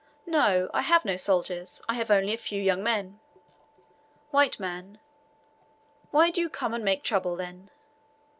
"No; 0.25 0.67
I 0.73 0.81
have 0.81 1.05
no 1.05 1.15
soldiers. 1.15 1.79
I 1.87 1.93
have 1.93 2.09
only 2.09 2.33
a 2.33 2.37
few 2.39 2.59
young 2.59 2.81
men." 2.81 3.19
W. 4.31 4.49
M. 4.59 4.97
"Why 6.09 6.31
do 6.31 6.41
you 6.41 6.49
come 6.49 6.73
and 6.73 6.83
make 6.83 7.03
trouble, 7.03 7.35
then?" 7.35 7.69